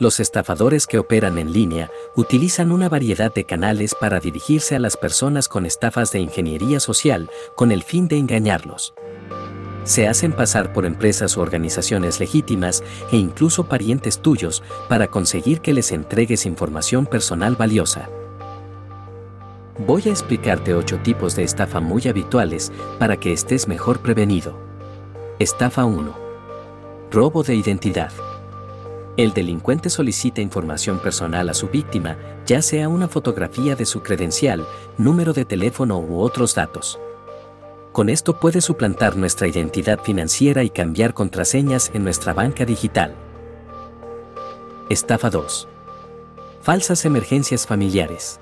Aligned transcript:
Los 0.00 0.18
estafadores 0.18 0.86
que 0.86 0.98
operan 0.98 1.36
en 1.36 1.52
línea 1.52 1.90
utilizan 2.16 2.72
una 2.72 2.88
variedad 2.88 3.34
de 3.34 3.44
canales 3.44 3.94
para 3.94 4.18
dirigirse 4.18 4.74
a 4.74 4.78
las 4.78 4.96
personas 4.96 5.46
con 5.46 5.66
estafas 5.66 6.10
de 6.10 6.20
ingeniería 6.20 6.80
social 6.80 7.28
con 7.54 7.70
el 7.70 7.82
fin 7.82 8.08
de 8.08 8.16
engañarlos. 8.16 8.94
Se 9.84 10.08
hacen 10.08 10.32
pasar 10.32 10.72
por 10.72 10.86
empresas 10.86 11.36
u 11.36 11.42
organizaciones 11.42 12.18
legítimas 12.18 12.82
e 13.12 13.18
incluso 13.18 13.64
parientes 13.64 14.20
tuyos 14.20 14.62
para 14.88 15.08
conseguir 15.08 15.60
que 15.60 15.74
les 15.74 15.92
entregues 15.92 16.46
información 16.46 17.04
personal 17.04 17.54
valiosa. 17.54 18.08
Voy 19.86 20.04
a 20.06 20.10
explicarte 20.10 20.72
8 20.72 21.00
tipos 21.02 21.36
de 21.36 21.42
estafa 21.42 21.80
muy 21.80 22.08
habituales 22.08 22.72
para 22.98 23.18
que 23.18 23.34
estés 23.34 23.68
mejor 23.68 24.00
prevenido. 24.00 24.58
Estafa 25.38 25.84
1. 25.84 26.16
Robo 27.10 27.42
de 27.42 27.54
identidad. 27.54 28.10
El 29.16 29.32
delincuente 29.32 29.90
solicita 29.90 30.40
información 30.40 30.98
personal 31.00 31.48
a 31.48 31.54
su 31.54 31.68
víctima, 31.68 32.16
ya 32.46 32.62
sea 32.62 32.88
una 32.88 33.08
fotografía 33.08 33.74
de 33.74 33.84
su 33.84 34.02
credencial, 34.02 34.66
número 34.98 35.32
de 35.32 35.44
teléfono 35.44 35.98
u 35.98 36.20
otros 36.20 36.54
datos. 36.54 36.98
Con 37.92 38.08
esto 38.08 38.38
puede 38.38 38.60
suplantar 38.60 39.16
nuestra 39.16 39.48
identidad 39.48 40.00
financiera 40.02 40.62
y 40.62 40.70
cambiar 40.70 41.12
contraseñas 41.12 41.90
en 41.92 42.04
nuestra 42.04 42.32
banca 42.32 42.64
digital. 42.64 43.14
Estafa 44.88 45.28
2. 45.28 45.68
Falsas 46.62 47.04
emergencias 47.04 47.66
familiares. 47.66 48.40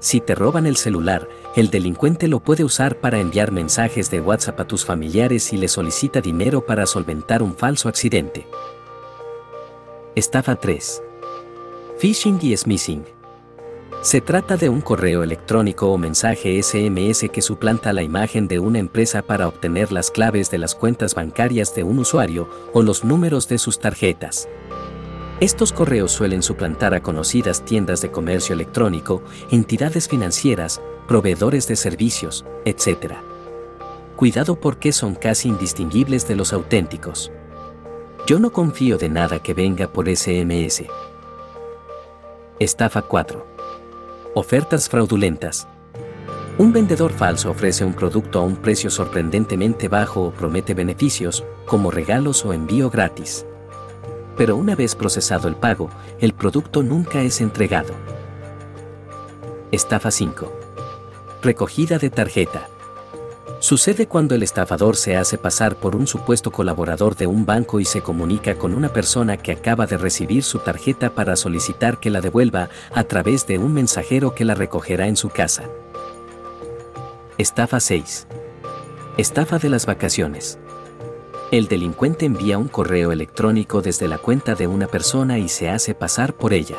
Si 0.00 0.20
te 0.20 0.34
roban 0.34 0.66
el 0.66 0.76
celular, 0.76 1.28
el 1.56 1.70
delincuente 1.70 2.28
lo 2.28 2.40
puede 2.40 2.64
usar 2.64 3.00
para 3.00 3.18
enviar 3.18 3.52
mensajes 3.52 4.10
de 4.10 4.20
WhatsApp 4.20 4.60
a 4.60 4.66
tus 4.66 4.84
familiares 4.84 5.52
y 5.52 5.56
le 5.56 5.68
solicita 5.68 6.20
dinero 6.20 6.64
para 6.64 6.86
solventar 6.86 7.42
un 7.42 7.56
falso 7.56 7.88
accidente. 7.88 8.46
Estafa 10.18 10.56
3. 10.56 11.00
Phishing 12.00 12.40
y 12.42 12.56
smishing. 12.56 13.04
Se 14.02 14.20
trata 14.20 14.56
de 14.56 14.68
un 14.68 14.80
correo 14.80 15.22
electrónico 15.22 15.92
o 15.92 15.96
mensaje 15.96 16.60
SMS 16.60 17.28
que 17.32 17.40
suplanta 17.40 17.92
la 17.92 18.02
imagen 18.02 18.48
de 18.48 18.58
una 18.58 18.80
empresa 18.80 19.22
para 19.22 19.46
obtener 19.46 19.92
las 19.92 20.10
claves 20.10 20.50
de 20.50 20.58
las 20.58 20.74
cuentas 20.74 21.14
bancarias 21.14 21.72
de 21.76 21.84
un 21.84 22.00
usuario 22.00 22.48
o 22.72 22.82
los 22.82 23.04
números 23.04 23.46
de 23.46 23.58
sus 23.58 23.78
tarjetas. 23.78 24.48
Estos 25.38 25.72
correos 25.72 26.10
suelen 26.10 26.42
suplantar 26.42 26.94
a 26.94 27.00
conocidas 27.00 27.64
tiendas 27.64 28.00
de 28.00 28.10
comercio 28.10 28.54
electrónico, 28.54 29.22
entidades 29.52 30.08
financieras, 30.08 30.80
proveedores 31.06 31.68
de 31.68 31.76
servicios, 31.76 32.44
etc. 32.64 33.14
Cuidado 34.16 34.58
porque 34.58 34.90
son 34.90 35.14
casi 35.14 35.48
indistinguibles 35.48 36.26
de 36.26 36.34
los 36.34 36.52
auténticos. 36.52 37.30
Yo 38.28 38.38
no 38.38 38.52
confío 38.52 38.98
de 38.98 39.08
nada 39.08 39.38
que 39.38 39.54
venga 39.54 39.88
por 39.88 40.06
SMS. 40.06 40.84
Estafa 42.58 43.00
4. 43.00 43.46
Ofertas 44.34 44.86
fraudulentas. 44.90 45.66
Un 46.58 46.70
vendedor 46.70 47.10
falso 47.10 47.50
ofrece 47.50 47.86
un 47.86 47.94
producto 47.94 48.40
a 48.40 48.42
un 48.42 48.56
precio 48.56 48.90
sorprendentemente 48.90 49.88
bajo 49.88 50.24
o 50.24 50.30
promete 50.30 50.74
beneficios, 50.74 51.42
como 51.64 51.90
regalos 51.90 52.44
o 52.44 52.52
envío 52.52 52.90
gratis. 52.90 53.46
Pero 54.36 54.56
una 54.56 54.74
vez 54.74 54.94
procesado 54.94 55.48
el 55.48 55.56
pago, 55.56 55.88
el 56.20 56.34
producto 56.34 56.82
nunca 56.82 57.22
es 57.22 57.40
entregado. 57.40 57.94
Estafa 59.72 60.10
5. 60.10 60.52
Recogida 61.40 61.98
de 61.98 62.10
tarjeta. 62.10 62.68
Sucede 63.68 64.08
cuando 64.08 64.34
el 64.34 64.42
estafador 64.42 64.96
se 64.96 65.18
hace 65.18 65.36
pasar 65.36 65.76
por 65.76 65.94
un 65.94 66.06
supuesto 66.06 66.50
colaborador 66.50 67.16
de 67.16 67.26
un 67.26 67.44
banco 67.44 67.80
y 67.80 67.84
se 67.84 68.00
comunica 68.00 68.54
con 68.54 68.72
una 68.72 68.94
persona 68.94 69.36
que 69.36 69.52
acaba 69.52 69.84
de 69.86 69.98
recibir 69.98 70.42
su 70.42 70.60
tarjeta 70.60 71.10
para 71.10 71.36
solicitar 71.36 72.00
que 72.00 72.08
la 72.08 72.22
devuelva 72.22 72.70
a 72.94 73.04
través 73.04 73.46
de 73.46 73.58
un 73.58 73.74
mensajero 73.74 74.34
que 74.34 74.46
la 74.46 74.54
recogerá 74.54 75.06
en 75.06 75.16
su 75.16 75.28
casa. 75.28 75.64
Estafa 77.36 77.78
6. 77.78 78.26
Estafa 79.18 79.58
de 79.58 79.68
las 79.68 79.84
vacaciones. 79.84 80.58
El 81.50 81.68
delincuente 81.68 82.24
envía 82.24 82.56
un 82.56 82.68
correo 82.68 83.12
electrónico 83.12 83.82
desde 83.82 84.08
la 84.08 84.16
cuenta 84.16 84.54
de 84.54 84.66
una 84.66 84.86
persona 84.86 85.38
y 85.38 85.50
se 85.50 85.68
hace 85.68 85.94
pasar 85.94 86.32
por 86.32 86.54
ella. 86.54 86.78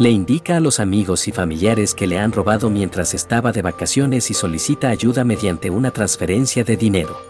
Le 0.00 0.08
indica 0.08 0.56
a 0.56 0.60
los 0.60 0.80
amigos 0.80 1.28
y 1.28 1.30
familiares 1.30 1.94
que 1.94 2.06
le 2.06 2.18
han 2.18 2.32
robado 2.32 2.70
mientras 2.70 3.12
estaba 3.12 3.52
de 3.52 3.60
vacaciones 3.60 4.30
y 4.30 4.34
solicita 4.34 4.88
ayuda 4.88 5.24
mediante 5.24 5.68
una 5.68 5.90
transferencia 5.90 6.64
de 6.64 6.78
dinero. 6.78 7.20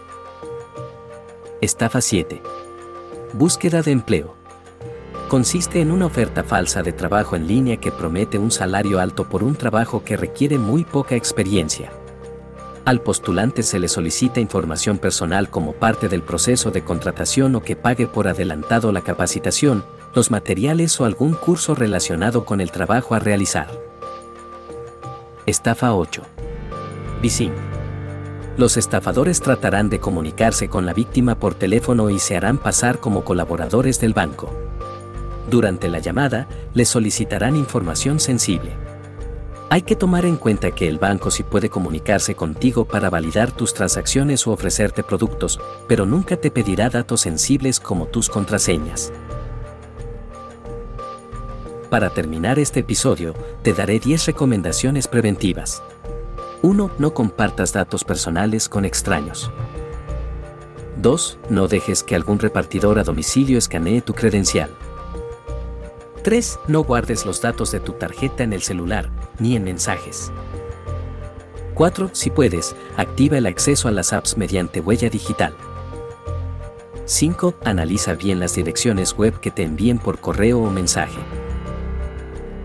Estafa 1.59 1.99
7. 1.99 2.41
Búsqueda 3.33 3.81
de 3.81 3.91
empleo. 3.91 4.37
Consiste 5.27 5.81
en 5.81 5.91
una 5.91 6.05
oferta 6.05 6.45
falsa 6.45 6.81
de 6.81 6.93
trabajo 6.93 7.35
en 7.35 7.45
línea 7.45 7.75
que 7.75 7.91
promete 7.91 8.37
un 8.37 8.51
salario 8.51 9.01
alto 9.01 9.27
por 9.27 9.43
un 9.43 9.55
trabajo 9.55 10.05
que 10.05 10.15
requiere 10.15 10.57
muy 10.57 10.85
poca 10.85 11.17
experiencia. 11.17 11.91
Al 12.83 13.01
postulante 13.01 13.61
se 13.61 13.79
le 13.79 13.87
solicita 13.87 14.39
información 14.39 14.97
personal 14.97 15.49
como 15.49 15.73
parte 15.73 16.09
del 16.09 16.23
proceso 16.23 16.71
de 16.71 16.83
contratación 16.83 17.55
o 17.55 17.61
que 17.61 17.75
pague 17.75 18.07
por 18.07 18.27
adelantado 18.27 18.91
la 18.91 19.01
capacitación, 19.01 19.83
los 20.15 20.31
materiales 20.31 20.99
o 20.99 21.05
algún 21.05 21.33
curso 21.33 21.75
relacionado 21.75 22.43
con 22.43 22.59
el 22.59 22.71
trabajo 22.71 23.13
a 23.13 23.19
realizar. 23.19 23.67
Estafa 25.45 25.93
8. 25.93 26.23
Vising. 27.21 27.53
Los 28.57 28.77
estafadores 28.77 29.41
tratarán 29.41 29.89
de 29.89 29.99
comunicarse 29.99 30.67
con 30.67 30.85
la 30.85 30.93
víctima 30.93 31.35
por 31.35 31.53
teléfono 31.53 32.09
y 32.09 32.17
se 32.17 32.35
harán 32.35 32.57
pasar 32.57 32.99
como 32.99 33.23
colaboradores 33.23 33.99
del 33.99 34.13
banco. 34.13 34.51
Durante 35.49 35.87
la 35.87 35.99
llamada, 35.99 36.47
les 36.73 36.89
solicitarán 36.89 37.55
información 37.55 38.19
sensible. 38.19 38.71
Hay 39.73 39.83
que 39.83 39.95
tomar 39.95 40.25
en 40.25 40.35
cuenta 40.35 40.71
que 40.71 40.89
el 40.89 40.99
banco 40.99 41.31
sí 41.31 41.43
puede 41.43 41.69
comunicarse 41.69 42.35
contigo 42.35 42.83
para 42.83 43.09
validar 43.09 43.53
tus 43.53 43.73
transacciones 43.73 44.45
o 44.45 44.51
ofrecerte 44.51 45.01
productos, 45.01 45.61
pero 45.87 46.05
nunca 46.05 46.35
te 46.35 46.51
pedirá 46.51 46.89
datos 46.89 47.21
sensibles 47.21 47.79
como 47.79 48.07
tus 48.07 48.27
contraseñas. 48.27 49.13
Para 51.89 52.09
terminar 52.09 52.59
este 52.59 52.81
episodio, 52.81 53.33
te 53.63 53.71
daré 53.71 53.99
10 53.99 54.25
recomendaciones 54.25 55.07
preventivas. 55.07 55.81
1. 56.63 56.91
No 56.99 57.13
compartas 57.13 57.71
datos 57.71 58.03
personales 58.03 58.67
con 58.67 58.83
extraños. 58.83 59.53
2. 60.97 61.39
No 61.49 61.69
dejes 61.69 62.03
que 62.03 62.15
algún 62.15 62.39
repartidor 62.39 62.99
a 62.99 63.05
domicilio 63.05 63.57
escanee 63.57 64.01
tu 64.01 64.15
credencial. 64.15 64.69
3. 66.25 66.59
No 66.67 66.83
guardes 66.83 67.25
los 67.25 67.41
datos 67.41 67.71
de 67.71 67.79
tu 67.79 67.93
tarjeta 67.93 68.43
en 68.43 68.51
el 68.51 68.63
celular, 68.63 69.09
ni 69.39 69.55
en 69.55 69.63
mensajes. 69.63 70.31
4. 71.73 72.09
Si 72.13 72.29
puedes, 72.29 72.75
activa 72.97 73.37
el 73.37 73.45
acceso 73.45 73.87
a 73.87 73.91
las 73.91 74.13
apps 74.13 74.37
mediante 74.37 74.79
huella 74.79 75.09
digital. 75.09 75.53
5. 77.05 77.55
Analiza 77.65 78.13
bien 78.13 78.39
las 78.39 78.55
direcciones 78.55 79.17
web 79.17 79.39
que 79.39 79.51
te 79.51 79.63
envíen 79.63 79.99
por 79.99 80.19
correo 80.19 80.59
o 80.59 80.69
mensaje. 80.69 81.19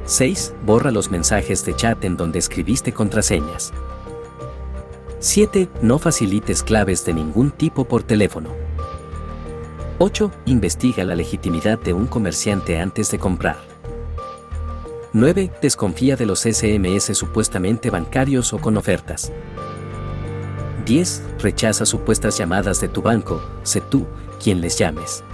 6. 0.04 0.54
Borra 0.64 0.90
los 0.90 1.10
mensajes 1.10 1.64
de 1.64 1.74
chat 1.74 2.04
en 2.04 2.16
donde 2.16 2.38
escribiste 2.38 2.92
contraseñas. 2.92 3.72
7. 5.18 5.68
No 5.82 5.98
facilites 5.98 6.62
claves 6.62 7.04
de 7.04 7.14
ningún 7.14 7.50
tipo 7.50 7.86
por 7.86 8.02
teléfono. 8.02 8.50
8. 9.98 10.30
Investiga 10.44 11.04
la 11.04 11.16
legitimidad 11.16 11.78
de 11.78 11.94
un 11.94 12.06
comerciante 12.06 12.78
antes 12.78 13.10
de 13.10 13.18
comprar. 13.18 13.75
9. 15.16 15.50
Desconfía 15.62 16.14
de 16.14 16.26
los 16.26 16.40
SMS 16.40 17.16
supuestamente 17.16 17.88
bancarios 17.88 18.52
o 18.52 18.58
con 18.58 18.76
ofertas. 18.76 19.32
10. 20.84 21.22
Rechaza 21.38 21.86
supuestas 21.86 22.36
llamadas 22.36 22.82
de 22.82 22.88
tu 22.88 23.00
banco, 23.00 23.42
sé 23.62 23.80
tú 23.80 24.06
quien 24.42 24.60
les 24.60 24.78
llames. 24.78 25.24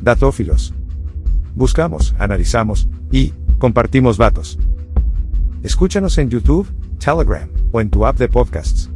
Datófilos. 0.00 0.72
Buscamos, 1.56 2.14
analizamos 2.20 2.86
y 3.10 3.32
compartimos 3.58 4.16
datos. 4.16 4.56
Escúchanos 5.64 6.16
en 6.18 6.30
YouTube, 6.30 6.68
Telegram 7.04 7.48
o 7.72 7.80
en 7.80 7.90
tu 7.90 8.06
app 8.06 8.18
de 8.18 8.28
podcasts. 8.28 8.88